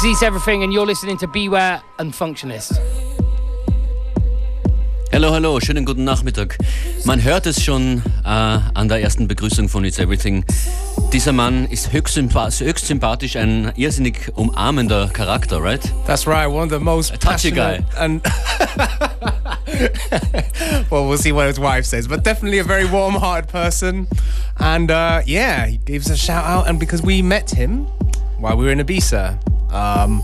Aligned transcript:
This 0.00 0.18
is 0.18 0.22
Everything, 0.22 0.62
and 0.62 0.72
you're 0.72 0.86
listening 0.86 1.18
to 1.18 1.26
Beware 1.26 1.82
and 1.98 2.14
Functionist. 2.14 2.80
Hallo, 5.12 5.32
hallo, 5.32 5.58
schönen 5.58 5.84
guten 5.84 6.04
Nachmittag. 6.04 6.56
Man 7.04 7.20
hört 7.24 7.46
es 7.46 7.64
schon 7.64 8.04
äh, 8.24 8.28
an 8.28 8.88
der 8.88 9.02
ersten 9.02 9.26
Begrüßung 9.26 9.68
von 9.68 9.84
Eats 9.84 9.98
Everything. 9.98 10.44
Dieser 11.12 11.32
Mann 11.32 11.66
ist 11.66 11.92
höchst, 11.92 12.14
sympa 12.14 12.48
höchst 12.48 12.86
sympathisch, 12.86 13.34
ein 13.34 13.72
irrsinnig 13.74 14.30
umarmender 14.36 15.08
Charakter, 15.08 15.60
right? 15.60 15.82
That's 16.06 16.28
right, 16.28 16.48
one 16.48 16.62
of 16.62 16.70
the 16.70 16.78
most 16.78 17.12
A 17.12 17.16
touchy 17.16 17.50
guy. 17.50 17.80
And 17.98 18.22
well, 20.90 21.08
we'll 21.08 21.18
see 21.18 21.32
what 21.32 21.48
his 21.48 21.58
wife 21.58 21.86
says, 21.86 22.06
but 22.06 22.22
definitely 22.22 22.60
a 22.60 22.64
very 22.64 22.84
warm-hearted 22.84 23.50
person. 23.50 24.06
And 24.60 24.92
uh, 24.92 25.22
yeah, 25.26 25.66
he 25.66 25.78
gives 25.78 26.08
a 26.08 26.16
shout 26.16 26.44
out, 26.44 26.68
and 26.68 26.78
because 26.78 27.02
we 27.02 27.20
met 27.20 27.50
him 27.50 27.86
while 28.38 28.56
we 28.56 28.66
were 28.66 28.70
in 28.70 28.78
Ibiza. 28.78 29.57
Um, 29.72 30.22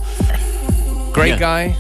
great 1.13 1.39
Yeah. 1.39 1.67
guy. 1.67 1.77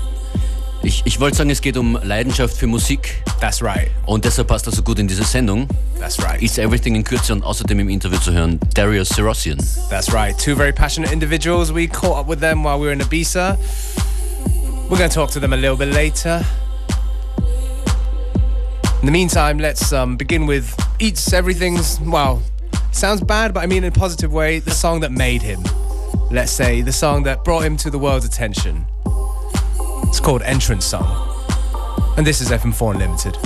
Ich, 0.82 1.00
ich 1.06 1.18
wollte 1.18 1.38
sagen, 1.38 1.48
es 1.48 1.62
geht 1.62 1.78
um 1.78 1.98
Leidenschaft 2.02 2.54
für 2.58 2.66
Musik 2.66 3.22
That's 3.40 3.62
right. 3.62 3.90
und 4.04 4.26
deshalb 4.26 4.48
passt 4.48 4.66
er 4.66 4.72
so 4.72 4.82
gut 4.82 4.98
in 4.98 5.08
diese 5.08 5.24
Sendung. 5.24 5.66
That's 5.98 6.22
right. 6.22 6.42
Eats 6.42 6.58
Everything 6.58 6.94
in 6.94 7.02
Kürze 7.04 7.32
und 7.32 7.42
außerdem 7.42 7.78
im 7.80 7.88
Interview 7.88 8.18
zu 8.18 8.32
hören 8.32 8.60
Darius 8.74 9.08
Syrossian. 9.08 9.56
That's 9.88 10.12
right. 10.12 10.36
Two 10.38 10.54
very 10.54 10.72
passionate 10.72 11.10
individuals. 11.10 11.72
We 11.72 11.86
caught 11.86 12.18
up 12.18 12.28
with 12.28 12.40
them 12.40 12.62
while 12.64 12.78
we 12.78 12.84
were 12.86 12.92
in 12.92 13.00
Ibiza. 13.00 13.56
We're 14.90 14.98
going 14.98 15.08
to 15.08 15.14
talk 15.14 15.30
to 15.30 15.40
them 15.40 15.54
a 15.54 15.56
little 15.56 15.76
bit 15.78 15.88
later. 15.94 16.44
In 19.00 19.06
the 19.06 19.12
meantime, 19.12 19.58
let's 19.58 19.90
um, 19.92 20.16
begin 20.18 20.46
with 20.46 20.74
Eats 20.98 21.32
Everything's, 21.32 21.98
well, 22.00 22.42
sounds 22.92 23.22
bad, 23.22 23.54
but 23.54 23.62
I 23.62 23.66
mean 23.66 23.84
in 23.84 23.88
a 23.88 23.90
positive 23.90 24.32
way, 24.34 24.58
the 24.58 24.70
song 24.70 25.00
that 25.00 25.12
made 25.12 25.40
him. 25.40 25.62
Let's 26.34 26.50
say 26.50 26.82
the 26.82 26.90
song 26.90 27.22
that 27.22 27.44
brought 27.44 27.60
him 27.60 27.76
to 27.76 27.90
the 27.90 27.98
world's 27.98 28.26
attention. 28.26 28.86
It's 30.08 30.18
called 30.18 30.42
Entrance 30.42 30.84
Song. 30.84 31.32
And 32.16 32.26
this 32.26 32.40
is 32.40 32.50
FM4 32.50 32.94
Unlimited. 32.94 33.38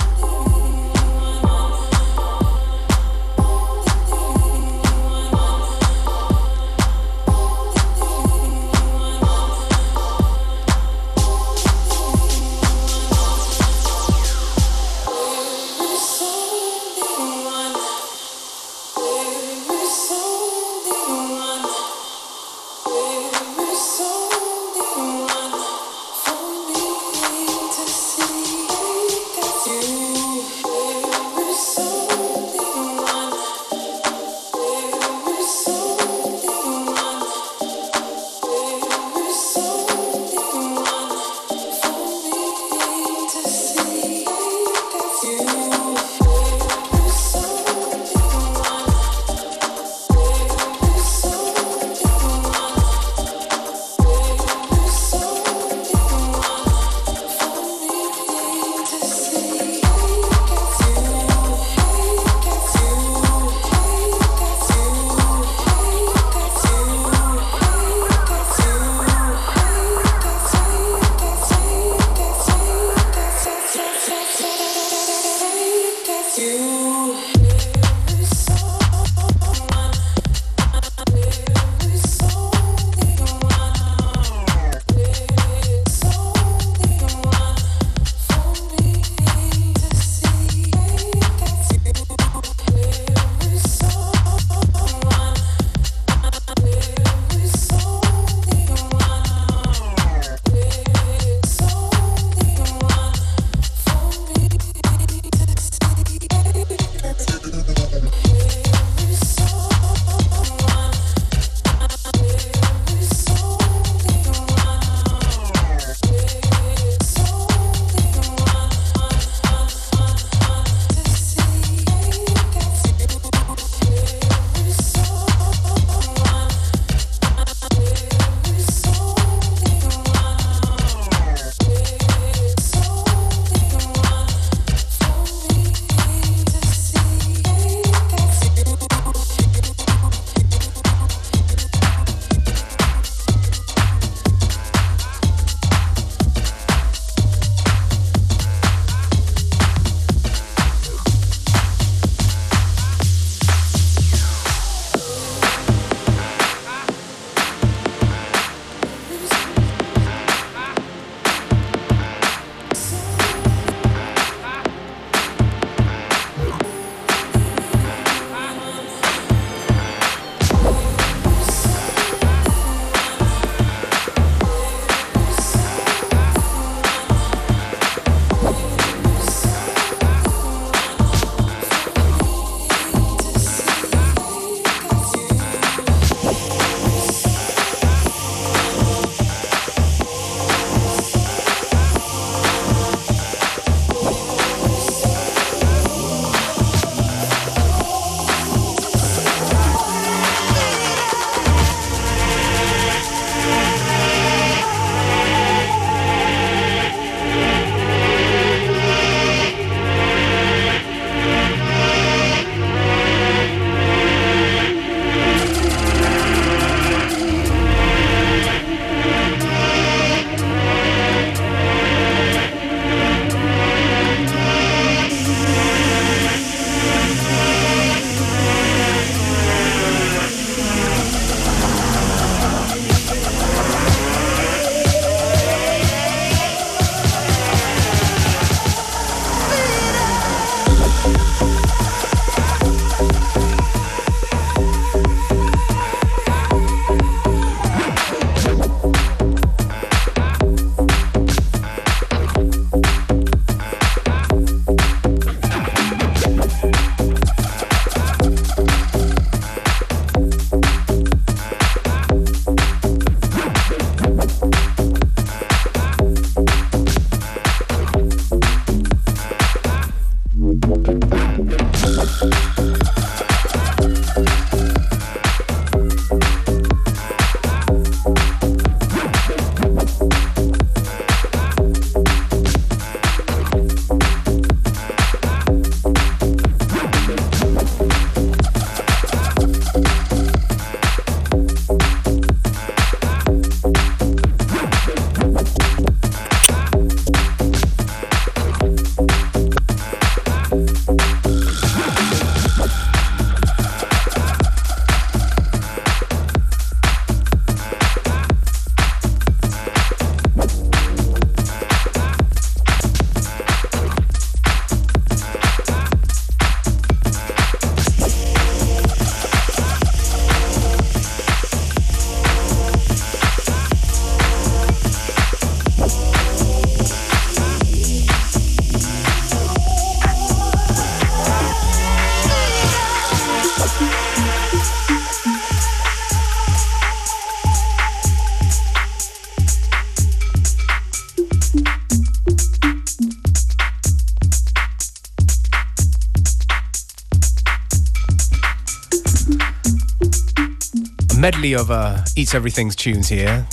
Medley 351.31 351.55
of 351.55 351.71
uh, 351.71 352.03
Eats 352.17 352.35
Everything's 352.35 352.75
tunes 352.75 353.07
here. 353.07 353.47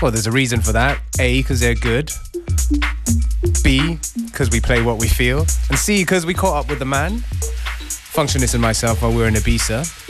Well, 0.00 0.10
there's 0.10 0.26
a 0.26 0.32
reason 0.32 0.62
for 0.62 0.72
that. 0.72 0.98
A, 1.20 1.42
because 1.42 1.60
they're 1.60 1.74
good. 1.74 2.10
B, 3.62 3.98
because 4.24 4.48
we 4.48 4.60
play 4.60 4.80
what 4.80 4.98
we 4.98 5.06
feel. 5.06 5.40
And 5.68 5.78
C, 5.78 6.00
because 6.00 6.24
we 6.24 6.32
caught 6.32 6.64
up 6.64 6.70
with 6.70 6.78
the 6.78 6.86
man, 6.86 7.18
Functionist 8.14 8.54
and 8.54 8.62
myself, 8.62 9.02
while 9.02 9.10
we 9.10 9.18
were 9.18 9.28
in 9.28 9.34
Ibiza. 9.34 10.05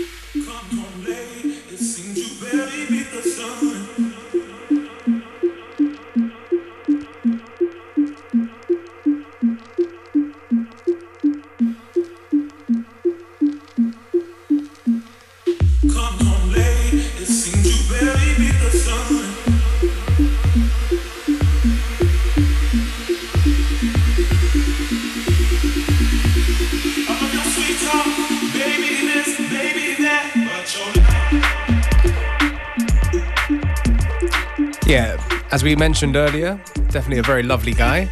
We 35.77 35.81
mentioned 35.81 36.17
earlier, 36.17 36.59
definitely 36.91 37.19
a 37.19 37.23
very 37.23 37.43
lovely 37.43 37.73
guy. 37.73 38.09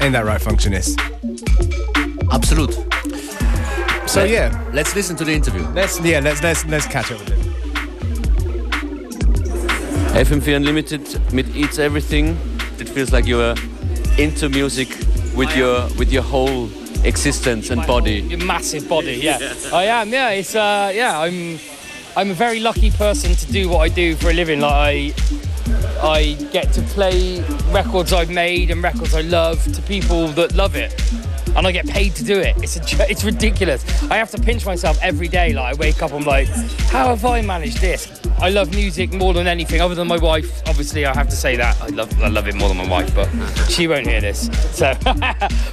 Ain't 0.00 0.12
that 0.12 0.24
right, 0.26 0.40
Functionist? 0.40 0.98
Absolute. 2.30 2.74
So 4.08 4.24
yeah, 4.24 4.68
Let's 4.74 4.94
listen 4.94 5.16
to 5.16 5.24
the 5.24 5.32
interview. 5.32 5.62
let's 5.74 6.00
yeah 6.00 6.20
let's 6.20 6.42
let's 6.42 6.64
let's 6.66 6.86
catch 6.86 7.12
up 7.12 7.18
with 7.20 7.28
him. 7.28 7.40
FM4 10.26 10.56
Unlimited 10.56 11.32
mit 11.32 11.46
Eats 11.56 11.78
Everything. 11.78 12.36
It 12.78 12.88
feels 12.88 13.10
like 13.12 13.26
you're 13.26 13.54
into 14.18 14.48
music 14.48 14.88
with 15.36 15.54
your 15.56 15.88
with 15.98 16.12
your 16.12 16.22
whole 16.22 16.68
existence 17.04 17.70
and 17.70 17.86
body. 17.86 18.20
whole- 18.20 18.30
Your 18.30 18.44
massive 18.44 18.86
body, 18.88 19.14
yeah. 19.22 19.38
I 19.72 19.84
am, 19.84 20.12
yeah. 20.12 20.30
It's 20.30 20.54
uh, 20.54 20.92
yeah. 20.94 21.20
I'm, 21.20 21.58
I'm 22.16 22.30
a 22.30 22.34
very 22.34 22.60
lucky 22.60 22.90
person 22.90 23.34
to 23.34 23.52
do 23.52 23.68
what 23.70 23.78
I 23.78 23.88
do 23.88 24.14
for 24.16 24.28
a 24.30 24.34
living. 24.34 24.60
Like 24.60 24.72
I, 24.74 25.14
I 26.02 26.34
get 26.52 26.72
to 26.74 26.82
play 26.82 27.40
records 27.70 28.12
I've 28.12 28.30
made 28.30 28.70
and 28.70 28.82
records 28.82 29.14
I 29.14 29.20
love 29.20 29.62
to 29.72 29.82
people 29.82 30.28
that 30.28 30.54
love 30.54 30.74
it, 30.74 30.94
and 31.56 31.66
I 31.66 31.72
get 31.72 31.86
paid 31.86 32.14
to 32.16 32.24
do 32.24 32.38
it. 32.38 32.56
It's 32.58 32.76
a, 32.76 33.10
it's 33.10 33.22
ridiculous. 33.24 33.84
I 34.10 34.16
have 34.16 34.30
to 34.32 34.40
pinch 34.40 34.64
myself 34.66 34.98
every 35.02 35.28
day. 35.28 35.52
Like 35.52 35.74
I 35.74 35.78
wake 35.78 36.02
up, 36.02 36.12
and 36.12 36.20
I'm 36.20 36.26
like, 36.26 36.48
how 36.88 37.08
have 37.08 37.24
I 37.24 37.42
managed 37.42 37.78
this? 37.78 38.09
I 38.40 38.48
love 38.48 38.74
music 38.74 39.12
more 39.12 39.34
than 39.34 39.46
anything, 39.46 39.82
other 39.82 39.94
than 39.94 40.08
my 40.08 40.16
wife. 40.16 40.62
Obviously, 40.66 41.04
I 41.04 41.14
have 41.14 41.28
to 41.28 41.36
say 41.36 41.56
that 41.56 41.80
I 41.80 41.88
love 41.88 42.10
I 42.22 42.28
love 42.28 42.48
it 42.48 42.54
more 42.54 42.68
than 42.68 42.78
my 42.78 42.88
wife, 42.88 43.14
but 43.14 43.28
she 43.68 43.86
won't 43.86 44.06
hear 44.06 44.20
this. 44.20 44.48
So, 44.72 44.94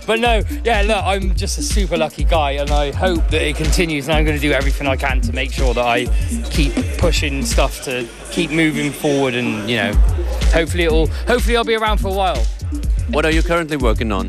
but 0.06 0.20
no, 0.20 0.42
yeah. 0.66 0.82
Look, 0.82 1.02
I'm 1.04 1.34
just 1.36 1.58
a 1.58 1.64
super 1.64 1.98
lucky 1.98 2.26
guy, 2.26 2.52
and 2.52 2.70
I 2.70 2.92
hope 2.92 3.26
that 3.30 3.42
it 3.42 3.56
continues. 3.56 4.10
And 4.10 4.18
I'm 4.18 4.26
going 4.26 4.36
to 4.36 4.42
do 4.42 4.52
everything 4.52 4.86
I 4.86 4.98
can 4.98 5.22
to 5.22 5.34
make 5.34 5.54
sure 5.54 5.74
that 5.74 5.86
I 5.86 6.06
keep 6.50 6.74
pushing 6.98 7.46
stuff 7.46 7.84
to 7.86 8.06
keep 8.32 8.52
moving 8.52 8.92
forward, 8.92 9.34
and 9.34 9.70
you 9.70 9.78
know, 9.78 9.94
hopefully 10.52 10.84
it'll. 10.84 11.08
Hopefully, 11.08 11.56
I'll 11.56 11.64
be 11.64 11.76
around 11.76 12.00
for 12.00 12.10
a 12.10 12.14
while. 12.14 12.44
What 13.10 13.26
are 13.26 13.32
you 13.32 13.44
currently 13.44 13.78
working 13.78 14.12
on? 14.12 14.28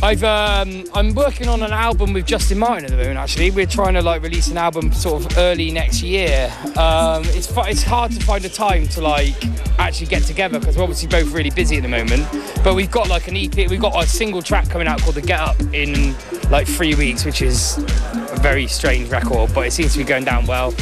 I've 0.00 0.22
um, 0.22 0.84
I'm 0.94 1.12
working 1.12 1.48
on 1.48 1.62
an 1.62 1.72
album 1.72 2.12
with 2.12 2.24
Justin 2.24 2.58
Martin 2.58 2.84
at 2.84 2.90
the 2.92 2.96
moment. 2.96 3.18
Actually, 3.18 3.50
we're 3.50 3.66
trying 3.66 3.94
to 3.94 4.02
like 4.02 4.22
release 4.22 4.48
an 4.48 4.56
album 4.56 4.92
sort 4.92 5.24
of 5.24 5.38
early 5.38 5.72
next 5.72 6.02
year. 6.02 6.52
Um, 6.76 7.24
it's 7.26 7.52
it's 7.56 7.82
hard 7.82 8.12
to 8.12 8.24
find 8.24 8.44
a 8.44 8.48
time 8.48 8.86
to 8.88 9.00
like 9.00 9.34
actually 9.80 10.06
get 10.06 10.22
together 10.22 10.60
because 10.60 10.76
we're 10.76 10.84
obviously 10.84 11.08
both 11.08 11.32
really 11.32 11.50
busy 11.50 11.78
at 11.78 11.82
the 11.82 11.88
moment. 11.88 12.28
But 12.62 12.74
we've 12.74 12.90
got 12.90 13.08
like 13.08 13.26
an 13.26 13.36
EP. 13.36 13.56
We've 13.68 13.80
got 13.80 14.00
a 14.00 14.06
single 14.06 14.40
track 14.40 14.70
coming 14.70 14.86
out 14.86 15.00
called 15.02 15.16
"The 15.16 15.22
Get 15.22 15.40
Up" 15.40 15.60
in 15.72 16.14
like 16.48 16.68
three 16.68 16.94
weeks, 16.94 17.24
which 17.24 17.42
is 17.42 17.78
a 17.78 18.38
very 18.40 18.68
strange 18.68 19.10
record, 19.10 19.52
but 19.52 19.66
it 19.66 19.72
seems 19.72 19.94
to 19.94 19.98
be 19.98 20.04
going 20.04 20.24
down 20.24 20.46
well. 20.46 20.72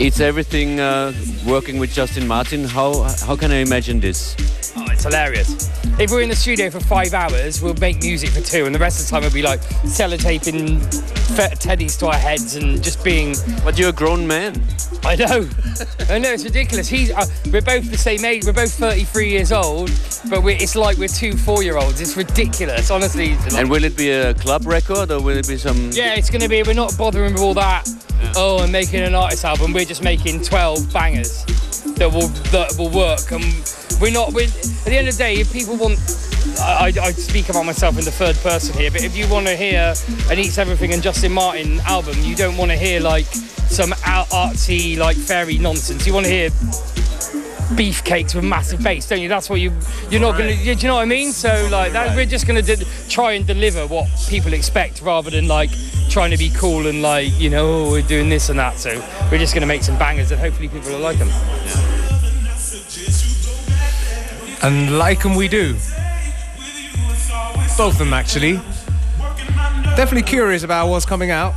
Eats 0.00 0.18
Everything 0.18 0.80
uh, 0.80 1.12
working 1.46 1.78
with 1.78 1.92
Justin 1.92 2.26
Martin. 2.26 2.64
How 2.64 3.04
how 3.24 3.36
can 3.36 3.52
I 3.52 3.58
imagine 3.58 4.00
this? 4.00 4.34
It's 4.94 5.02
hilarious. 5.02 5.68
If 5.98 6.10
we're 6.12 6.22
in 6.22 6.28
the 6.28 6.36
studio 6.36 6.70
for 6.70 6.78
five 6.80 7.14
hours, 7.14 7.60
we'll 7.60 7.74
make 7.74 8.00
music 8.02 8.30
for 8.30 8.40
two, 8.40 8.64
and 8.66 8.72
the 8.74 8.78
rest 8.78 9.00
of 9.00 9.06
the 9.06 9.10
time 9.10 9.22
we'll 9.22 9.32
be 9.32 9.42
like 9.42 9.60
sellotaping 9.82 10.78
teddies 11.58 11.98
to 11.98 12.06
our 12.06 12.14
heads 12.14 12.54
and 12.54 12.82
just 12.82 13.02
being. 13.04 13.34
But 13.64 13.76
you're 13.78 13.88
a 13.90 13.92
grown 13.92 14.24
man. 14.26 14.62
I 15.04 15.16
know, 15.16 15.48
I 16.08 16.18
know, 16.18 16.32
it's 16.32 16.44
ridiculous. 16.44 16.88
He's, 16.88 17.10
uh, 17.10 17.26
we're 17.52 17.60
both 17.60 17.90
the 17.90 17.98
same 17.98 18.24
age. 18.24 18.44
We're 18.46 18.52
both 18.52 18.72
33 18.74 19.28
years 19.28 19.50
old, 19.52 19.90
but 20.30 20.42
we're, 20.42 20.56
it's 20.56 20.76
like 20.76 20.96
we're 20.96 21.08
two 21.08 21.36
four-year-olds. 21.36 22.00
It's 22.00 22.16
ridiculous, 22.16 22.90
honestly. 22.90 23.34
like- 23.36 23.52
And 23.54 23.68
will 23.70 23.84
it 23.84 23.96
be 23.96 24.10
a 24.12 24.32
club 24.34 24.64
record 24.66 25.10
or 25.10 25.20
will 25.20 25.36
it 25.36 25.48
be 25.48 25.56
some? 25.58 25.90
yeah, 25.92 26.14
it's 26.14 26.30
going 26.30 26.40
to 26.42 26.48
be. 26.48 26.62
We're 26.62 26.72
not 26.74 26.96
bothering 26.96 27.32
with 27.34 27.42
all 27.42 27.54
that. 27.54 27.88
Oh, 28.36 28.60
I'm 28.62 28.70
making 28.72 29.00
an 29.00 29.14
artist 29.14 29.44
album. 29.44 29.72
We're 29.72 29.84
just 29.84 30.02
making 30.02 30.42
12 30.42 30.92
bangers 30.92 31.44
that 31.96 32.12
will 32.12 32.28
that 32.50 32.74
will 32.78 32.90
work. 32.90 33.30
And 33.32 33.44
we're 34.00 34.12
not. 34.12 34.32
We're, 34.32 34.44
at 34.44 34.84
the 34.84 34.96
end 34.96 35.08
of 35.08 35.14
the 35.14 35.18
day, 35.18 35.34
if 35.34 35.52
people 35.52 35.76
want, 35.76 35.98
I, 36.60 36.92
I, 37.00 37.12
speak 37.12 37.48
about 37.48 37.64
myself 37.64 37.98
in 37.98 38.04
the 38.04 38.10
third 38.10 38.36
person 38.36 38.76
here. 38.76 38.90
But 38.90 39.04
if 39.04 39.16
you 39.16 39.28
want 39.28 39.46
to 39.46 39.56
hear 39.56 39.94
an 40.30 40.38
Eats 40.38 40.58
Everything 40.58 40.92
and 40.92 41.02
Justin 41.02 41.32
Martin 41.32 41.80
album, 41.80 42.16
you 42.20 42.34
don't 42.34 42.56
want 42.56 42.70
to 42.70 42.76
hear 42.76 43.00
like 43.00 43.26
some 43.26 43.90
artsy 43.90 44.98
like 44.98 45.16
fairy 45.16 45.58
nonsense. 45.58 46.06
You 46.06 46.14
want 46.14 46.26
to 46.26 46.32
hear 46.32 46.50
beefcakes 47.70 48.34
with 48.34 48.44
massive 48.44 48.82
bass, 48.82 49.08
don't 49.08 49.20
you? 49.20 49.28
That's 49.28 49.48
what 49.48 49.60
you 49.60 49.72
you're 50.10 50.20
not 50.20 50.38
gonna. 50.38 50.54
Do 50.54 50.70
you 50.70 50.88
know 50.88 50.96
what 50.96 51.02
I 51.02 51.06
mean? 51.06 51.32
So 51.32 51.68
like 51.70 51.92
that, 51.92 52.14
we're 52.16 52.26
just 52.26 52.46
gonna 52.46 52.62
de- 52.62 52.84
try 53.08 53.32
and 53.32 53.46
deliver 53.46 53.86
what 53.86 54.08
people 54.28 54.52
expect 54.52 55.02
rather 55.02 55.30
than 55.30 55.48
like 55.48 55.70
trying 56.08 56.30
to 56.30 56.36
be 56.36 56.50
cool 56.50 56.86
and 56.86 57.02
like 57.02 57.32
you 57.40 57.50
know 57.50 57.86
oh, 57.86 57.90
we're 57.90 58.02
doing 58.02 58.28
this 58.28 58.48
and 58.48 58.58
that. 58.58 58.78
So 58.78 58.90
we're 59.30 59.38
just 59.38 59.54
gonna 59.54 59.66
make 59.66 59.82
some 59.82 59.98
bangers 59.98 60.30
and 60.30 60.40
hopefully 60.40 60.68
people 60.68 60.90
will 60.90 61.00
like 61.00 61.18
them. 61.18 61.30
And 64.62 64.98
like 64.98 65.22
them 65.22 65.34
we 65.34 65.48
do. 65.48 65.74
Both 67.76 67.80
of 67.94 67.98
them 67.98 68.12
actually. 68.12 68.60
Definitely 69.96 70.22
curious 70.22 70.62
about 70.62 70.88
what's 70.88 71.06
coming 71.06 71.30
out 71.30 71.54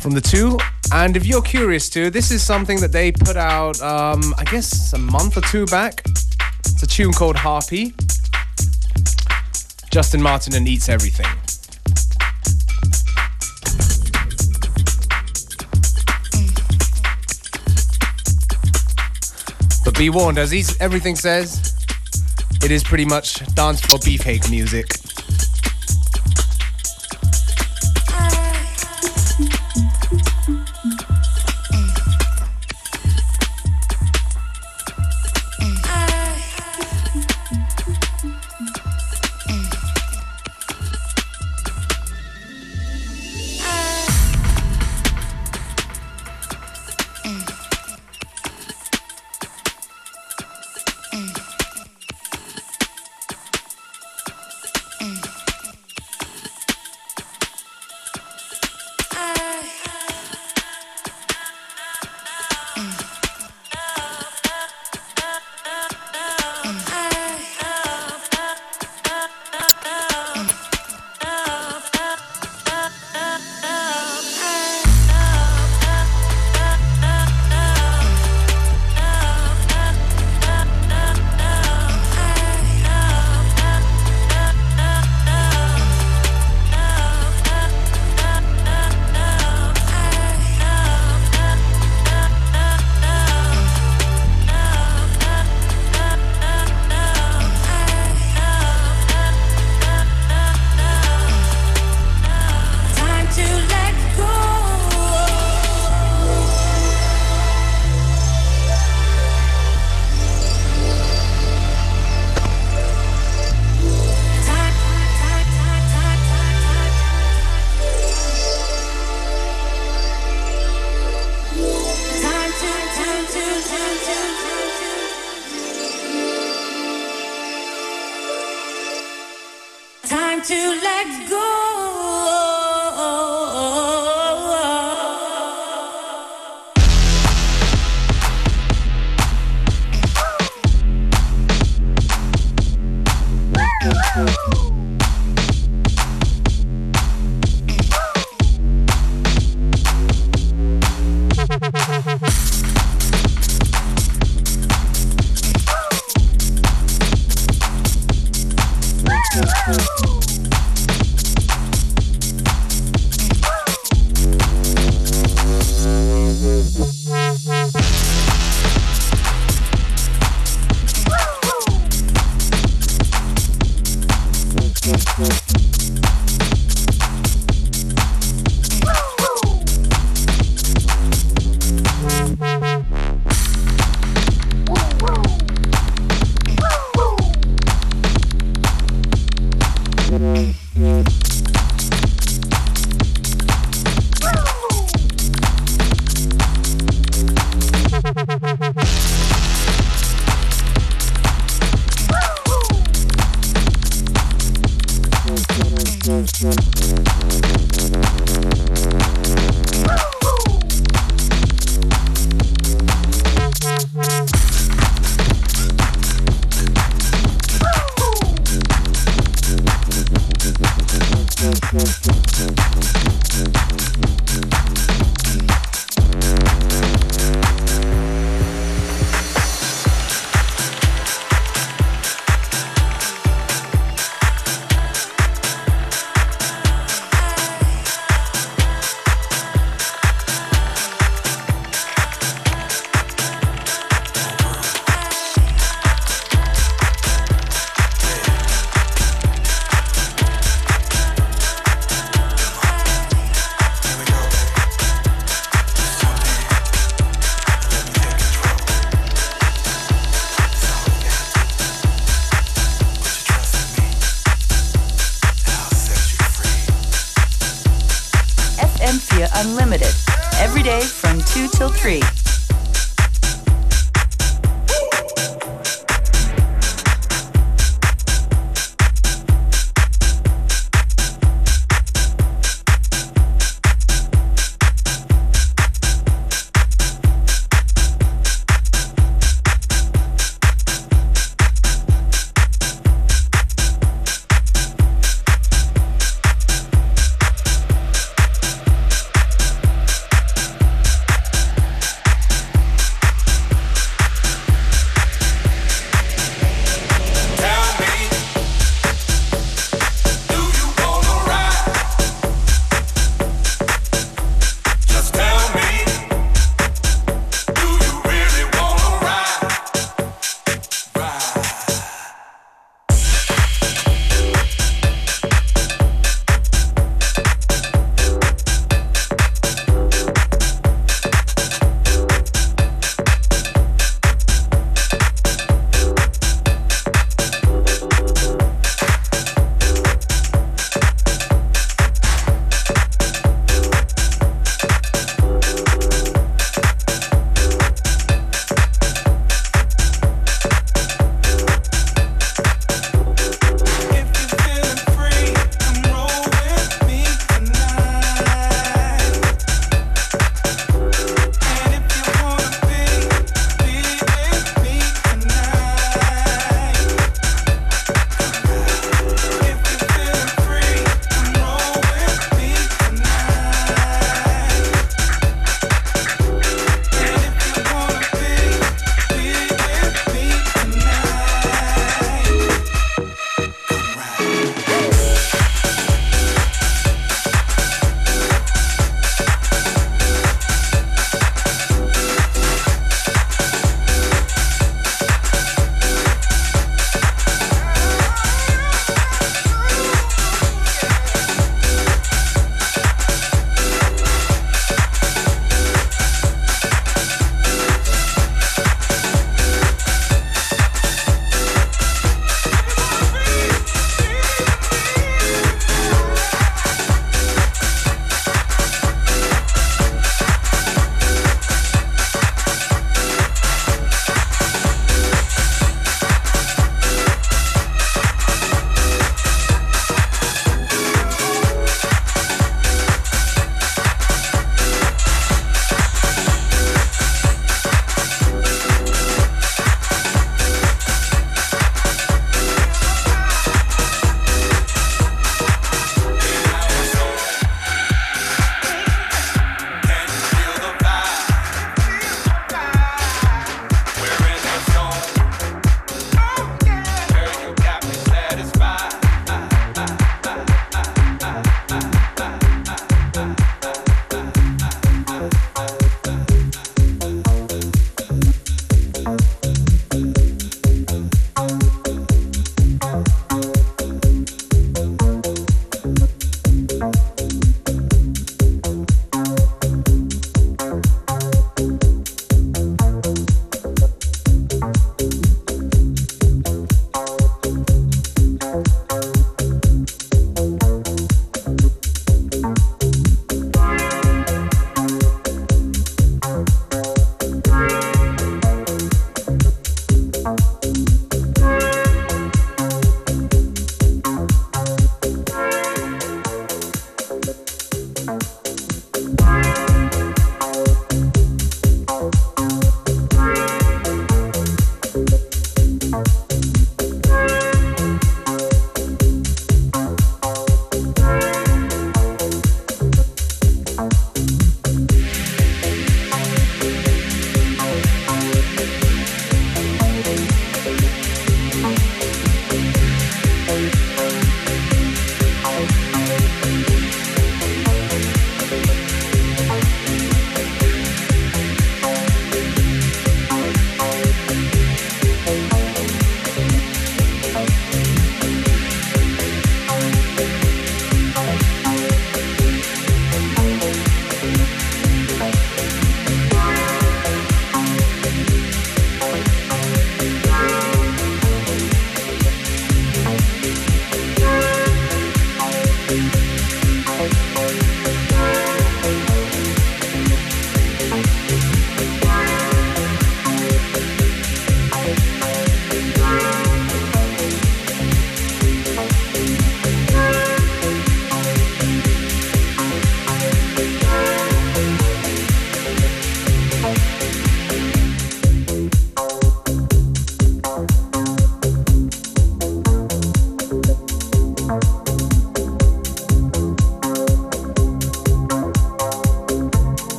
from 0.00 0.12
the 0.12 0.20
two. 0.20 0.58
And 0.92 1.16
if 1.16 1.26
you're 1.26 1.42
curious 1.42 1.88
too, 1.88 2.10
this 2.10 2.30
is 2.30 2.42
something 2.42 2.80
that 2.80 2.92
they 2.92 3.12
put 3.12 3.36
out, 3.36 3.80
um, 3.82 4.34
I 4.38 4.44
guess, 4.44 4.92
a 4.92 4.98
month 4.98 5.36
or 5.36 5.40
two 5.42 5.66
back. 5.66 6.02
It's 6.60 6.82
a 6.82 6.86
tune 6.86 7.12
called 7.12 7.36
Harpy. 7.36 7.94
Justin 9.90 10.22
Martin 10.22 10.54
and 10.54 10.68
Eats 10.68 10.88
Everything. 10.88 11.26
But 19.84 19.96
be 19.96 20.10
warned, 20.10 20.38
as 20.38 20.52
Eats 20.52 20.78
Everything 20.80 21.16
says, 21.16 21.74
it 22.62 22.70
is 22.70 22.84
pretty 22.84 23.04
much 23.04 23.46
dance 23.54 23.80
for 23.80 23.98
beefcake 23.98 24.50
music. 24.50 25.05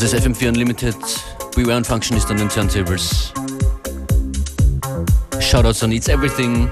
Das 0.00 0.12
ist 0.12 0.24
FM4 0.24 0.50
Unlimited. 0.50 0.94
Beware 1.56 1.78
and 1.78 1.84
Functionist 1.84 2.30
an 2.30 2.36
den 2.36 2.48
Turntables. 2.48 3.32
Shoutouts 5.40 5.82
an 5.82 5.90
It's 5.90 6.06
Everything. 6.06 6.70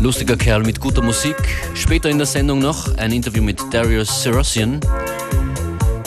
Lustiger 0.00 0.34
Kerl 0.34 0.62
mit 0.62 0.80
guter 0.80 1.02
Musik. 1.02 1.36
Später 1.74 2.08
in 2.08 2.16
der 2.16 2.26
Sendung 2.26 2.60
noch 2.60 2.96
ein 2.96 3.12
Interview 3.12 3.42
mit 3.42 3.62
Darius 3.70 4.22
Serossian. 4.22 4.80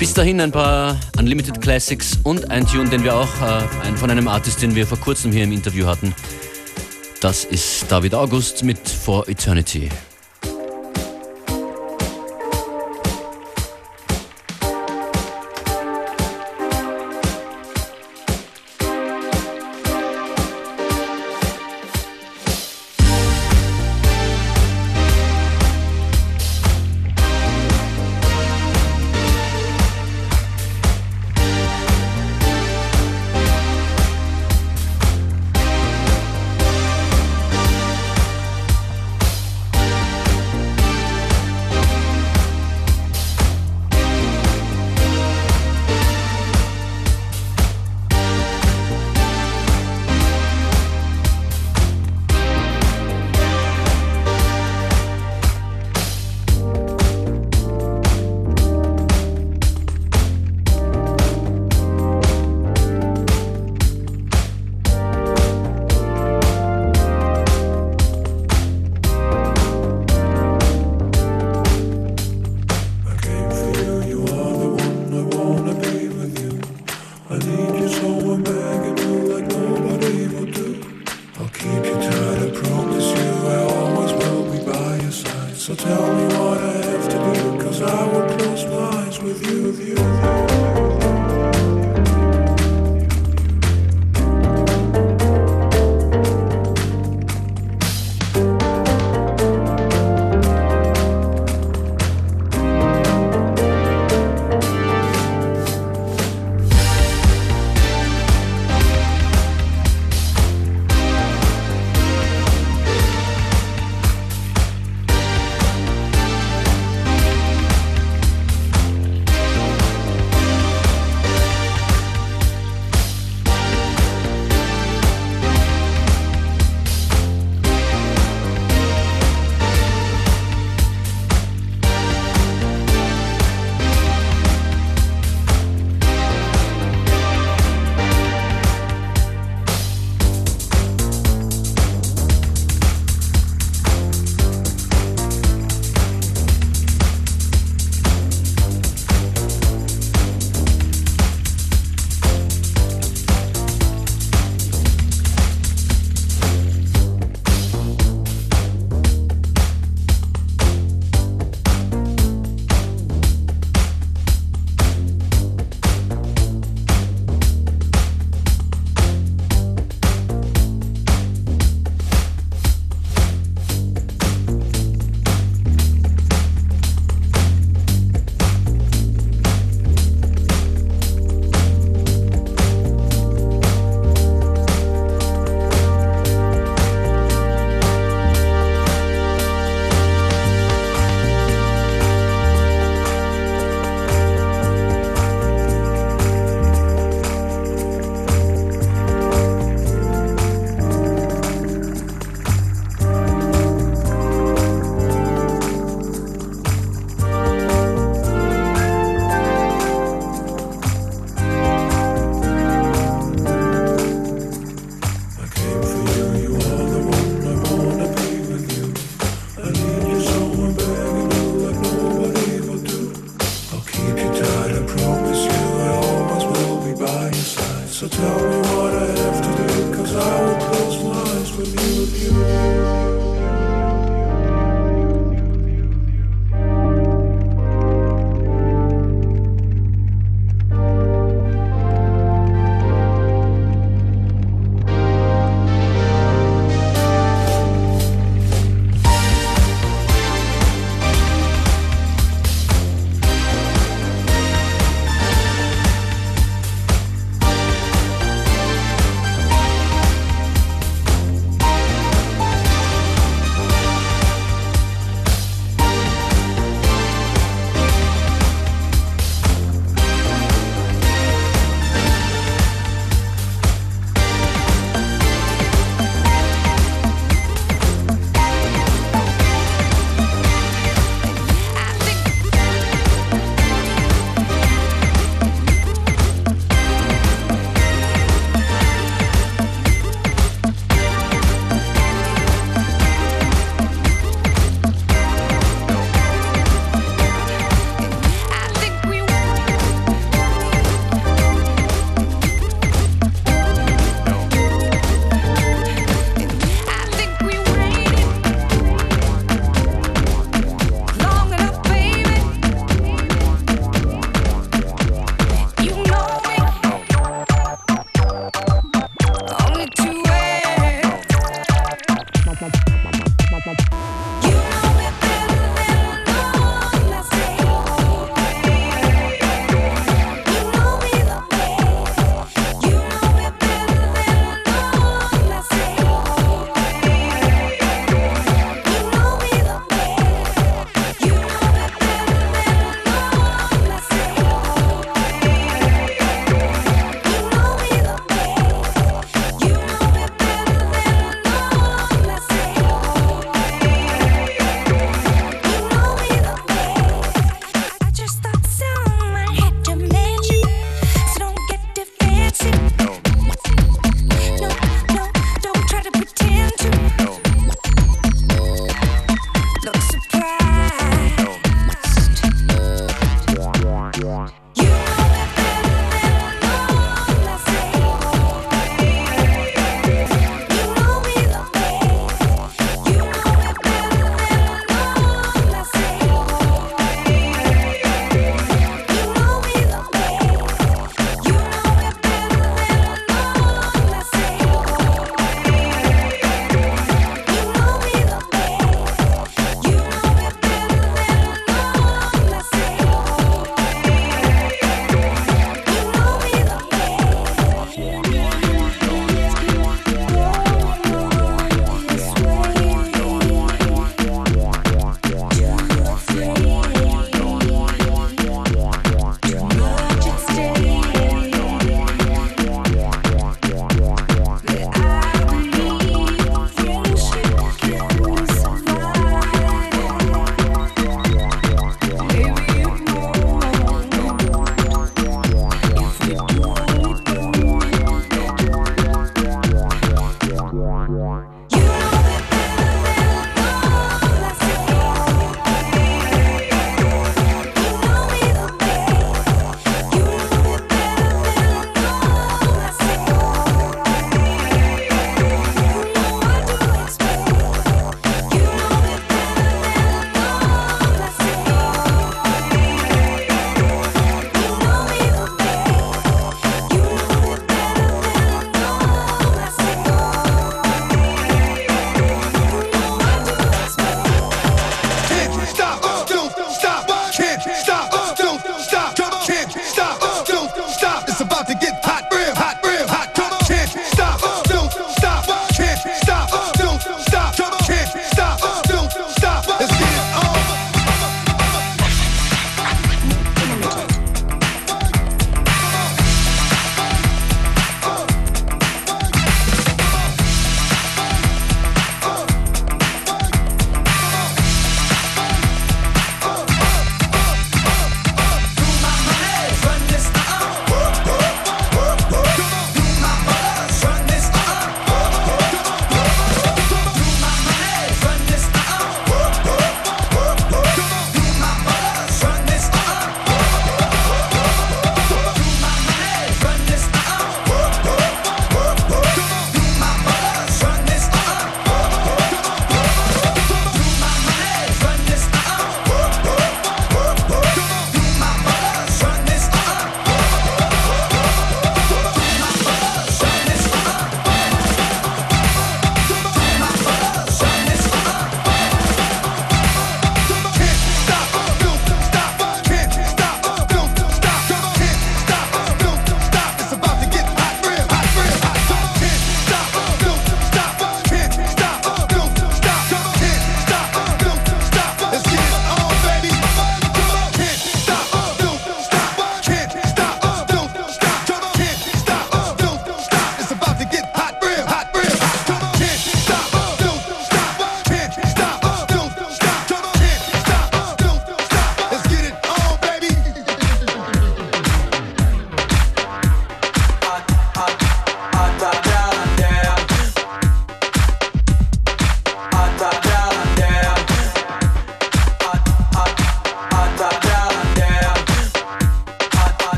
Bis 0.00 0.12
dahin 0.12 0.40
ein 0.40 0.50
paar 0.50 0.98
Unlimited 1.20 1.60
Classics 1.60 2.18
und 2.24 2.50
ein 2.50 2.66
Tune, 2.66 2.90
den 2.90 3.04
wir 3.04 3.14
auch 3.14 3.30
äh, 3.42 3.96
von 3.96 4.10
einem 4.10 4.26
Artist, 4.26 4.60
den 4.60 4.74
wir 4.74 4.88
vor 4.88 4.98
kurzem 4.98 5.30
hier 5.30 5.44
im 5.44 5.52
Interview 5.52 5.86
hatten. 5.86 6.12
Das 7.20 7.44
ist 7.44 7.84
David 7.88 8.12
August 8.16 8.64
mit 8.64 8.88
For 8.88 9.28
Eternity. 9.28 9.88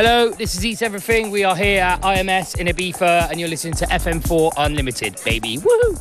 Hello, 0.00 0.30
this 0.30 0.54
is 0.54 0.64
Eats 0.64 0.80
Everything. 0.82 1.32
We 1.32 1.42
are 1.42 1.56
here 1.56 1.82
at 1.82 2.00
IMS 2.02 2.60
in 2.60 2.68
Ibiza, 2.68 3.32
and 3.32 3.40
you're 3.40 3.48
listening 3.48 3.74
to 3.74 3.86
FM4 3.86 4.52
Unlimited, 4.56 5.16
baby. 5.24 5.56
Woohoo! 5.58 5.98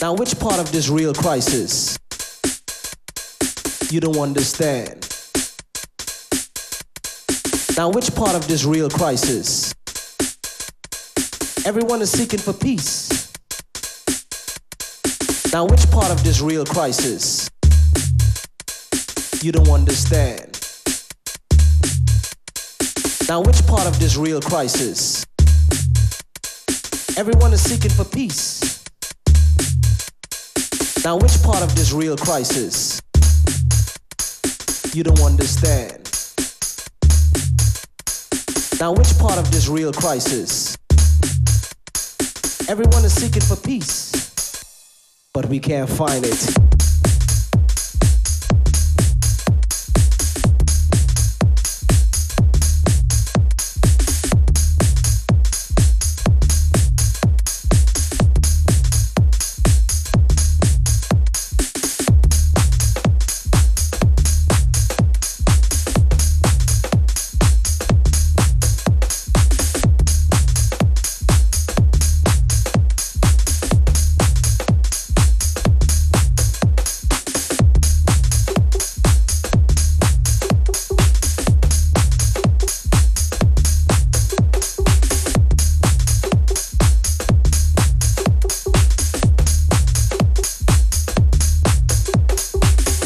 Now, 0.00 0.14
which 0.14 0.38
part 0.38 0.60
of 0.60 0.70
this 0.70 0.88
real 0.88 1.12
crisis 1.12 1.98
you 3.90 3.98
don't 3.98 4.18
understand? 4.18 5.11
Now, 7.74 7.88
which 7.88 8.14
part 8.14 8.34
of 8.34 8.46
this 8.46 8.64
real 8.64 8.90
crisis? 8.90 9.72
Everyone 11.64 12.02
is 12.02 12.10
seeking 12.10 12.38
for 12.38 12.52
peace. 12.52 13.32
Now, 15.54 15.64
which 15.64 15.90
part 15.90 16.10
of 16.10 16.22
this 16.22 16.42
real 16.42 16.66
crisis 16.66 17.48
you 19.40 19.52
don't 19.52 19.70
understand? 19.70 20.60
Now, 23.26 23.40
which 23.40 23.66
part 23.66 23.86
of 23.86 23.98
this 23.98 24.16
real 24.16 24.42
crisis? 24.42 25.24
Everyone 27.16 27.54
is 27.54 27.62
seeking 27.62 27.90
for 27.90 28.04
peace. 28.04 28.84
Now, 31.04 31.16
which 31.16 31.42
part 31.42 31.62
of 31.62 31.74
this 31.74 31.92
real 31.92 32.18
crisis 32.18 33.00
you 34.94 35.02
don't 35.04 35.22
understand? 35.22 36.01
Now, 38.82 38.90
which 38.90 39.16
part 39.16 39.38
of 39.38 39.48
this 39.52 39.68
real 39.68 39.92
crisis? 39.92 40.76
Everyone 42.68 43.04
is 43.04 43.14
seeking 43.14 43.40
for 43.40 43.54
peace, 43.54 44.10
but 45.32 45.46
we 45.46 45.60
can't 45.60 45.88
find 45.88 46.24
it. 46.26 46.71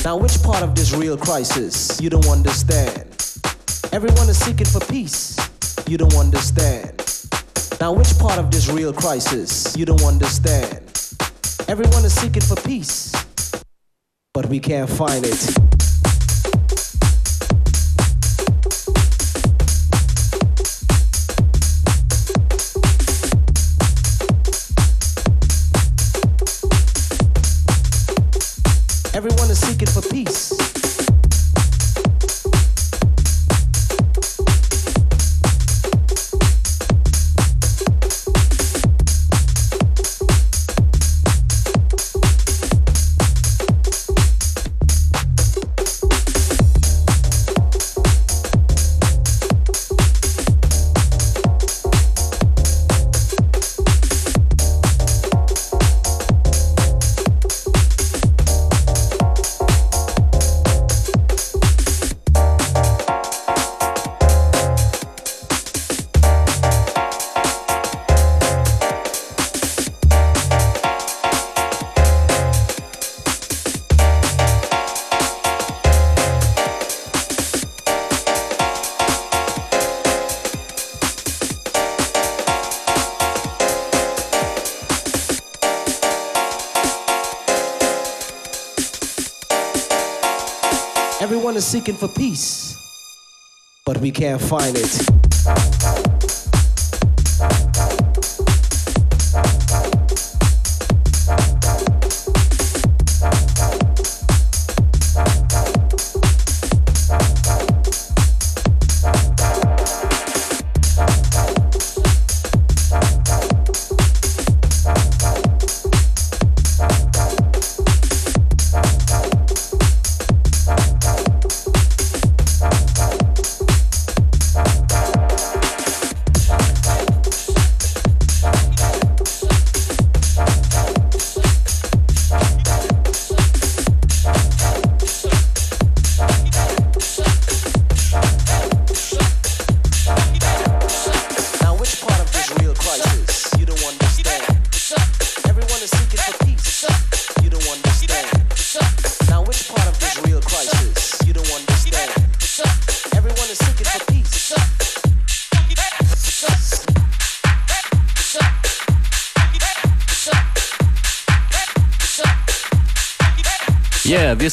Now, 0.07 0.17
which 0.17 0.41
part 0.45 0.63
of 0.63 0.77
this 0.77 0.95
real 0.95 1.17
crisis 1.17 2.01
you 2.01 2.09
don't 2.09 2.29
understand? 2.29 3.09
Everyone 3.91 4.29
is 4.29 4.39
seeking 4.39 4.69
for 4.69 4.79
peace. 4.79 5.37
You 5.89 5.99
don't 5.99 6.15
understand. 6.15 6.93
Now, 7.81 7.93
which 7.93 8.17
part 8.17 8.39
of 8.39 8.53
this 8.53 8.69
real 8.69 8.93
crisis 8.93 9.77
you 9.77 9.85
don't 9.85 10.05
understand? 10.05 10.85
Everyone 11.67 12.05
is 12.05 12.15
seeking 12.15 12.43
for 12.43 12.55
peace, 12.55 13.13
but 14.33 14.47
we 14.47 14.61
can't 14.61 14.89
find 14.89 15.25
it. 15.27 15.76
Peace. 30.25 30.46
Seeking 91.67 91.97
for 91.97 92.07
peace, 92.07 92.77
but 93.85 93.99
we 93.99 94.13
can't 94.13 94.41
find 94.41 94.77
it. 94.77 95.16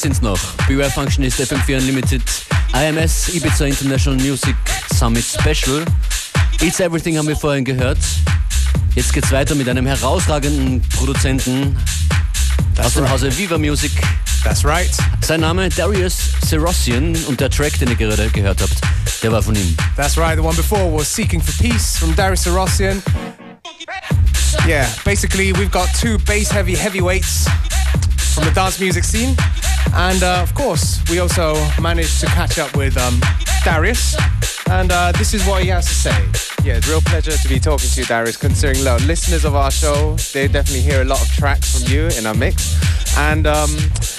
Sind's 0.04 0.22
noch. 0.22 0.40
Beware 0.68 0.92
Functionist 0.92 1.40
FM4 1.40 1.78
Unlimited 1.78 2.22
IMS 2.74 3.30
Ibiza 3.30 3.66
International 3.66 4.20
Music 4.20 4.56
Summit 4.94 5.24
Special. 5.24 5.86
It's 6.60 6.82
Everything 6.82 7.18
haben 7.18 7.28
wir 7.30 7.38
vorhin 7.38 7.64
gehört. 7.64 8.00
Jetzt 8.96 9.14
geht's 9.14 9.32
weiter 9.32 9.56
mit 9.56 9.70
einem 9.70 9.88
herausragenden 9.88 10.82
Produzenten 10.90 11.78
aus 12.78 12.96
dem 12.96 13.10
Hause 13.10 13.36
Viva 13.38 13.58
Music. 13.58 13.92
That's 14.44 14.66
right. 14.66 14.92
Sein 15.22 15.40
Name 15.40 15.70
Darius 15.70 16.32
Serossian 16.46 17.16
und 17.28 17.40
der 17.40 17.50
Track, 17.50 17.80
den 17.80 17.88
ihr 17.88 17.96
gerade 17.96 18.30
gehört 18.30 18.62
habt, 18.62 18.76
Der 19.24 19.32
war 19.32 19.42
von 19.42 19.56
ihm. 19.56 19.74
That's 19.96 20.18
right, 20.18 20.36
the 20.38 20.44
one 20.44 20.56
before 20.58 20.92
was 20.92 21.08
Seeking 21.16 21.42
for 21.42 21.54
Peace 21.64 21.98
from 21.98 22.14
Darius 22.14 22.46
Arossian. 22.46 23.02
Yeah, 24.68 24.86
basically, 25.06 25.54
we've 25.54 25.72
got 25.72 25.88
two 25.98 26.18
bass 26.26 26.52
heavy 26.52 26.76
heavyweights 26.76 27.48
from 28.36 28.44
the 28.44 28.52
dance 28.52 28.82
music 28.82 29.06
scene. 29.06 29.38
And 29.94 30.24
uh, 30.24 30.42
of 30.42 30.54
course, 30.56 31.02
we 31.10 31.20
also 31.20 31.56
managed 31.82 32.20
to 32.22 32.26
catch 32.28 32.60
up 32.60 32.76
with 32.76 32.98
um, 32.98 33.20
Darius. 33.64 34.16
And 34.70 34.92
uh, 34.92 35.12
this 35.12 35.34
is 35.34 35.46
what 35.46 35.62
he 35.64 35.70
has 35.70 35.86
to 35.88 35.94
say. 35.94 36.18
Yeah, 36.64 36.78
it's 36.78 36.88
a 36.88 36.92
real 36.92 37.02
pleasure 37.02 37.32
to 37.32 37.50
be 37.50 37.60
talking 37.60 37.90
to 37.90 38.02
you, 38.02 38.06
Darius. 38.06 38.38
Considering 38.38 38.84
look, 38.84 39.06
listeners 39.06 39.46
of 39.46 39.56
our 39.56 39.70
show, 39.70 40.16
they 40.34 40.48
definitely 40.48 40.82
hear 40.82 41.02
a 41.02 41.06
lot 41.06 41.22
of 41.22 41.28
tracks 41.30 41.78
from 41.78 41.92
you 41.92 42.08
in 42.18 42.26
our 42.26 42.34
mix. 42.34 42.80
And, 43.18 43.46
um, 43.46 43.70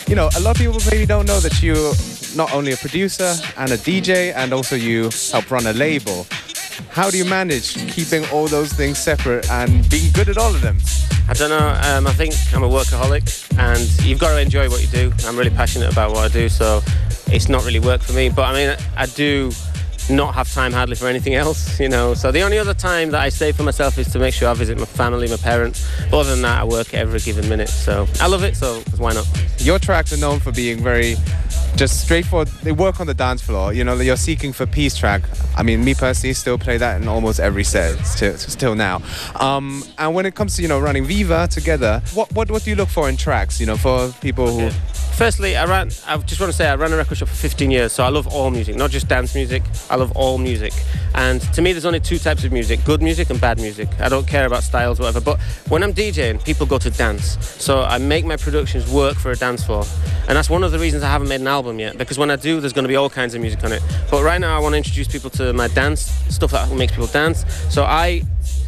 you 0.06 0.14
know, 0.14 0.28
a 0.36 0.40
lot 0.40 0.52
of 0.52 0.56
people 0.58 0.80
maybe 0.90 1.06
don't 1.06 1.26
know 1.26 1.40
that 1.40 1.62
you're 1.62 1.94
not 2.36 2.52
only 2.52 2.72
a 2.72 2.76
producer 2.76 3.34
and 3.56 3.72
a 3.72 3.76
DJ, 3.76 4.34
and 4.34 4.52
also 4.52 4.76
you 4.76 5.10
help 5.32 5.50
run 5.50 5.66
a 5.66 5.72
label. 5.72 6.26
How 6.90 7.10
do 7.10 7.18
you 7.18 7.24
manage 7.24 7.74
keeping 7.92 8.24
all 8.30 8.46
those 8.46 8.72
things 8.72 8.98
separate 8.98 9.50
and 9.50 9.88
being 9.90 10.12
good 10.12 10.28
at 10.28 10.38
all 10.38 10.54
of 10.54 10.60
them? 10.60 10.78
I 11.26 11.32
don't 11.32 11.48
know. 11.48 11.80
Um, 11.84 12.06
I 12.06 12.12
think 12.12 12.34
I'm 12.52 12.62
a 12.62 12.68
workaholic, 12.68 13.58
and 13.58 13.80
you've 14.04 14.18
got 14.18 14.34
to 14.34 14.40
enjoy 14.40 14.68
what 14.68 14.82
you 14.82 14.88
do. 14.88 15.12
I'm 15.26 15.36
really 15.36 15.50
passionate 15.50 15.90
about 15.90 16.12
what 16.12 16.18
I 16.18 16.28
do, 16.28 16.48
so 16.48 16.82
it's 17.28 17.48
not 17.48 17.64
really 17.64 17.80
work 17.80 18.02
for 18.02 18.12
me. 18.12 18.28
But 18.28 18.42
I 18.42 18.52
mean, 18.52 18.76
I 18.96 19.06
do 19.06 19.50
not 20.10 20.34
have 20.34 20.52
time 20.52 20.72
hardly 20.72 20.96
for 20.96 21.08
anything 21.08 21.34
else, 21.34 21.80
you 21.80 21.88
know. 21.88 22.14
So 22.14 22.30
the 22.30 22.42
only 22.42 22.58
other 22.58 22.74
time 22.74 23.10
that 23.10 23.20
I 23.20 23.28
stay 23.28 23.52
for 23.52 23.62
myself 23.62 23.98
is 23.98 24.10
to 24.12 24.18
make 24.18 24.34
sure 24.34 24.48
I 24.48 24.54
visit 24.54 24.78
my 24.78 24.84
family, 24.84 25.28
my 25.28 25.36
parents. 25.36 25.86
But 26.10 26.20
other 26.20 26.30
than 26.30 26.42
that, 26.42 26.60
I 26.60 26.64
work 26.64 26.94
every 26.94 27.20
given 27.20 27.48
minute. 27.48 27.68
So 27.68 28.06
I 28.20 28.26
love 28.26 28.44
it. 28.44 28.56
So 28.56 28.80
why 28.98 29.14
not? 29.14 29.26
Your 29.58 29.78
tracks 29.78 30.12
are 30.12 30.18
known 30.18 30.40
for 30.40 30.52
being 30.52 30.82
very 30.82 31.16
just 31.76 32.02
straightforward. 32.02 32.48
They 32.62 32.72
work 32.72 33.00
on 33.00 33.06
the 33.06 33.14
dance 33.14 33.42
floor. 33.42 33.72
You 33.72 33.84
know, 33.84 33.94
you're 33.94 34.16
seeking 34.16 34.52
for 34.52 34.66
peace 34.66 34.96
track. 34.96 35.22
I 35.56 35.62
mean, 35.62 35.84
me 35.84 35.94
personally 35.94 36.34
still 36.34 36.58
play 36.58 36.76
that 36.76 37.00
in 37.00 37.08
almost 37.08 37.40
every 37.40 37.64
set 37.64 38.04
still, 38.06 38.36
still 38.36 38.74
now. 38.74 39.02
Um, 39.36 39.82
and 39.98 40.14
when 40.14 40.26
it 40.26 40.34
comes 40.34 40.56
to 40.56 40.62
you 40.62 40.68
know 40.68 40.80
running 40.80 41.04
Viva 41.04 41.48
together, 41.48 42.02
what, 42.12 42.32
what 42.32 42.50
what 42.50 42.62
do 42.64 42.70
you 42.70 42.76
look 42.76 42.88
for 42.88 43.08
in 43.08 43.16
tracks? 43.16 43.60
You 43.60 43.66
know, 43.66 43.76
for 43.76 44.12
people 44.20 44.58
who 44.58 44.70
Firstly, 45.14 45.56
I 45.56 45.64
ran. 45.66 45.92
I 46.08 46.16
just 46.16 46.40
want 46.40 46.50
to 46.50 46.56
say 46.56 46.66
I 46.66 46.74
ran 46.74 46.92
a 46.92 46.96
record 46.96 47.18
shop 47.18 47.28
for 47.28 47.36
15 47.36 47.70
years, 47.70 47.92
so 47.92 48.02
I 48.02 48.08
love 48.08 48.26
all 48.26 48.50
music, 48.50 48.74
not 48.74 48.90
just 48.90 49.06
dance 49.06 49.32
music. 49.32 49.62
I 49.88 49.93
love 49.96 50.12
all 50.16 50.38
music, 50.38 50.72
and 51.14 51.40
to 51.54 51.62
me, 51.62 51.72
there's 51.72 51.84
only 51.84 52.00
two 52.00 52.18
types 52.18 52.44
of 52.44 52.52
music: 52.52 52.84
good 52.84 53.02
music 53.02 53.30
and 53.30 53.40
bad 53.40 53.58
music. 53.58 53.88
I 54.00 54.08
don't 54.08 54.26
care 54.26 54.46
about 54.46 54.62
styles, 54.62 54.98
whatever. 54.98 55.20
But 55.20 55.40
when 55.68 55.82
I'm 55.82 55.92
DJing, 55.92 56.44
people 56.44 56.66
go 56.66 56.78
to 56.78 56.90
dance, 56.90 57.38
so 57.62 57.82
I 57.82 57.98
make 57.98 58.24
my 58.24 58.36
productions 58.36 58.90
work 58.90 59.16
for 59.16 59.30
a 59.30 59.36
dance 59.36 59.64
floor, 59.64 59.84
and 60.28 60.36
that's 60.36 60.50
one 60.50 60.64
of 60.64 60.72
the 60.72 60.78
reasons 60.78 61.02
I 61.02 61.10
haven't 61.10 61.28
made 61.28 61.40
an 61.40 61.48
album 61.48 61.78
yet. 61.78 61.98
Because 61.98 62.18
when 62.18 62.30
I 62.30 62.36
do, 62.36 62.60
there's 62.60 62.72
going 62.72 62.84
to 62.84 62.88
be 62.88 62.96
all 62.96 63.10
kinds 63.10 63.34
of 63.34 63.40
music 63.40 63.62
on 63.64 63.72
it. 63.72 63.82
But 64.10 64.22
right 64.22 64.40
now, 64.40 64.56
I 64.56 64.60
want 64.60 64.72
to 64.72 64.78
introduce 64.78 65.08
people 65.08 65.30
to 65.30 65.52
my 65.52 65.68
dance 65.68 66.02
stuff 66.28 66.52
that 66.52 66.70
makes 66.72 66.92
people 66.92 67.06
dance. 67.08 67.44
So 67.72 67.84
I 67.84 68.22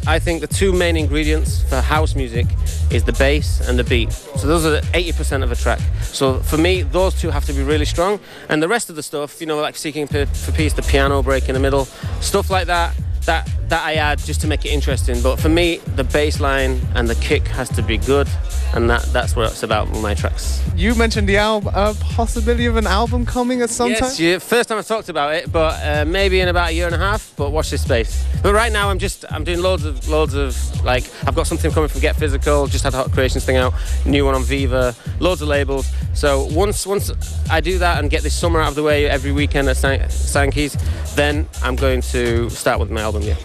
I 0.07 0.19
think 0.19 0.39
the 0.39 0.47
two 0.47 0.71
main 0.71 0.95
ingredients 0.95 1.63
for 1.63 1.81
house 1.81 2.15
music 2.15 2.45
is 2.89 3.03
the 3.03 3.11
bass 3.11 3.67
and 3.67 3.77
the 3.77 3.83
beat. 3.83 4.13
So 4.13 4.47
those 4.47 4.65
are 4.65 4.79
80% 4.93 5.43
of 5.43 5.51
a 5.51 5.55
track. 5.55 5.79
So 6.01 6.39
for 6.39 6.57
me, 6.57 6.83
those 6.83 7.19
two 7.19 7.29
have 7.29 7.43
to 7.45 7.53
be 7.53 7.61
really 7.61 7.83
strong. 7.83 8.21
And 8.47 8.63
the 8.63 8.69
rest 8.69 8.89
of 8.89 8.95
the 8.95 9.03
stuff, 9.03 9.41
you 9.41 9.47
know, 9.47 9.59
like 9.59 9.75
Seeking 9.75 10.07
for 10.07 10.25
Peace, 10.53 10.71
the 10.71 10.81
piano 10.81 11.16
break 11.23 11.49
in 11.49 11.53
the 11.53 11.59
middle, 11.59 11.85
stuff 12.21 12.49
like 12.49 12.67
that, 12.67 12.95
that, 13.27 13.47
that 13.69 13.85
I 13.85 13.93
add 13.95 14.17
just 14.19 14.41
to 14.41 14.47
make 14.47 14.65
it 14.65 14.69
interesting. 14.69 15.21
But 15.21 15.39
for 15.39 15.49
me, 15.49 15.77
the 15.95 16.03
bass 16.03 16.39
line 16.39 16.81
and 16.95 17.07
the 17.07 17.15
kick 17.15 17.47
has 17.49 17.69
to 17.75 17.81
be 17.83 17.97
good. 17.97 18.27
And 18.73 18.89
that, 18.89 19.03
that's 19.13 19.35
what 19.35 19.51
it's 19.51 19.63
about 19.63 19.89
with 19.89 20.01
my 20.01 20.13
tracks. 20.13 20.61
you 20.75 20.93
mentioned 20.95 21.27
the 21.29 21.37
al- 21.37 21.67
uh, 21.69 21.93
possibility 22.01 22.65
of 22.65 22.75
an 22.75 22.85
album 22.87 23.25
coming 23.25 23.61
at 23.61 23.69
some 23.69 23.89
time. 23.93 23.99
Yes, 24.01 24.19
yeah, 24.19 24.39
first 24.39 24.67
time 24.67 24.77
I've 24.77 24.87
talked 24.87 25.07
about 25.07 25.35
it, 25.35 25.51
but 25.51 25.81
uh, 25.83 26.03
maybe 26.05 26.41
in 26.41 26.49
about 26.49 26.69
a 26.69 26.73
year 26.73 26.85
and 26.85 26.93
a 26.95 26.97
half. 26.97 27.33
But 27.37 27.51
watch 27.51 27.69
this 27.69 27.83
space. 27.83 28.25
But 28.43 28.53
right 28.53 28.71
now, 28.71 28.89
I'm 28.89 28.99
just 28.99 29.23
I'm 29.31 29.43
doing 29.45 29.61
loads 29.61 29.85
of 29.85 30.07
loads 30.09 30.33
of 30.33 30.55
like 30.83 31.05
I've 31.25 31.33
got 31.35 31.47
something 31.47 31.71
coming 31.71 31.87
from 31.87 32.01
Get 32.01 32.15
Physical. 32.17 32.67
Just 32.67 32.83
had 32.83 32.93
a 32.93 32.97
Hot 32.97 33.11
Creations 33.11 33.45
thing 33.45 33.55
out, 33.57 33.73
new 34.05 34.25
one 34.25 34.35
on 34.35 34.43
Viva, 34.43 34.93
loads 35.19 35.41
of 35.41 35.47
labels. 35.47 35.87
So 36.13 36.45
once 36.51 36.85
once 36.85 37.11
I 37.49 37.61
do 37.61 37.77
that 37.79 37.99
and 37.99 38.09
get 38.09 38.21
this 38.21 38.35
summer 38.35 38.59
out 38.61 38.69
of 38.69 38.75
the 38.75 38.83
way 38.83 39.07
every 39.07 39.31
weekend 39.31 39.69
at 39.69 39.77
San- 39.77 40.09
Sankey's, 40.09 40.75
then 41.15 41.47
I'm 41.63 41.75
going 41.77 42.01
to 42.01 42.49
start 42.49 42.79
with 42.79 42.91
my 42.91 43.01
album. 43.01 43.16
Yeah, 43.21 43.35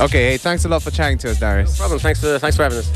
Okay, 0.00 0.30
hey, 0.30 0.36
thanks 0.36 0.64
a 0.64 0.68
lot 0.68 0.82
for 0.82 0.90
chatting 0.90 1.18
to 1.18 1.30
us, 1.30 1.38
Darius. 1.38 1.72
no 1.78 1.82
problem. 1.82 2.00
Thanks 2.00 2.20
for 2.20 2.38
thanks 2.38 2.56
for 2.56 2.64
having 2.64 2.78
us. 2.78 2.90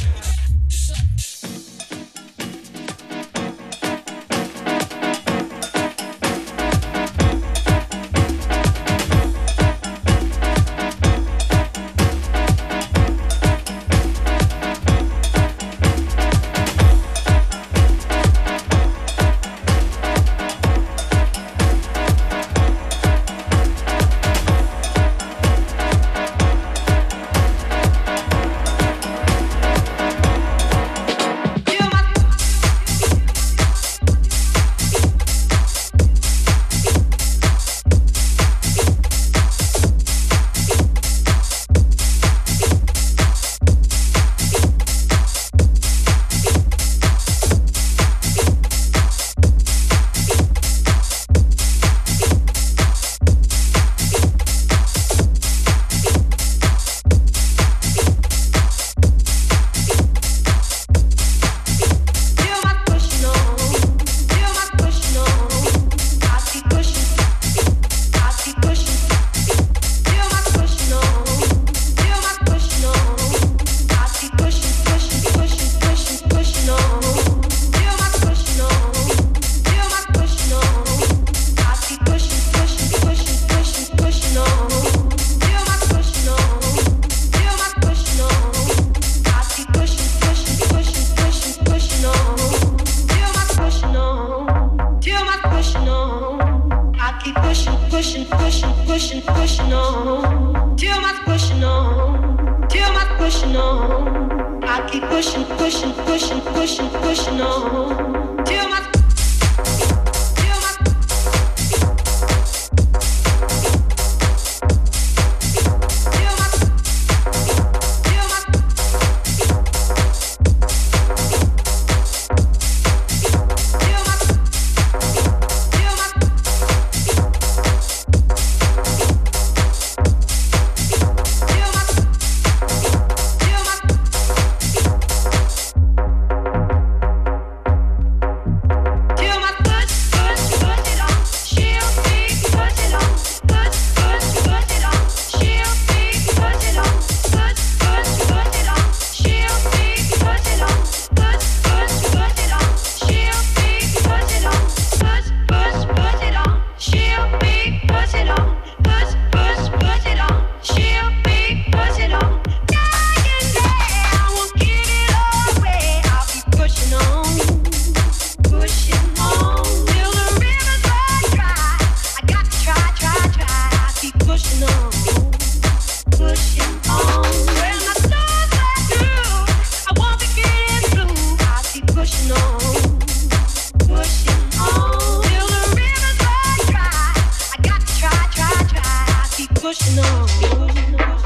pushing 189.71 190.01
on. 190.01 191.20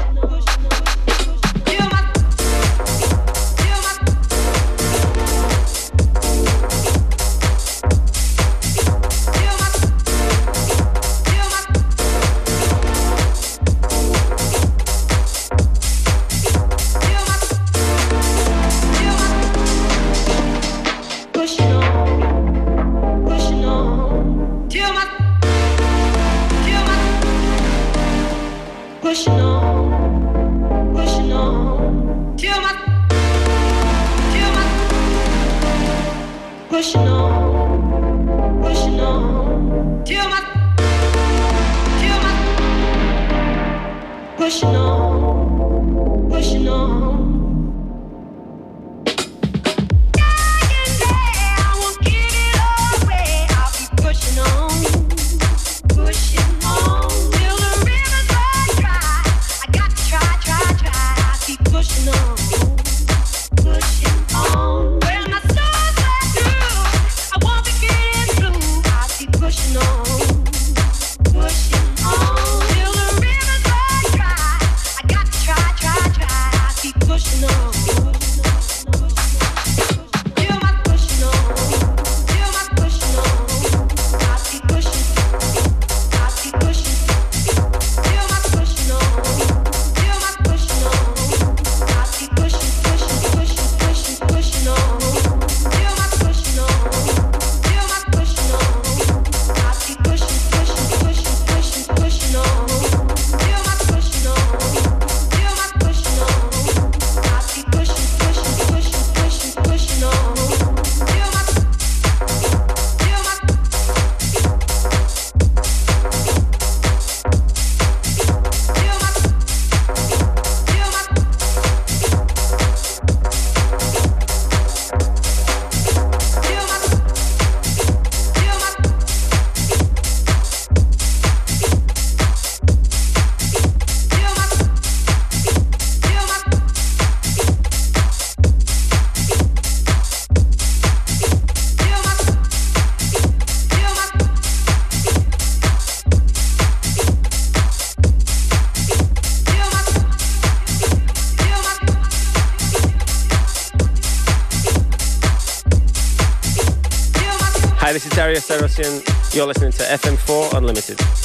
Syrossian. 158.39 159.03
You're 159.33 159.47
listening 159.47 159.71
to 159.73 159.83
FM4 159.83 160.53
Unlimited. 160.53 161.24